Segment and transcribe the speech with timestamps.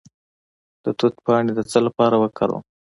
[0.83, 2.63] د توت پاڼې د څه لپاره وکاروم؟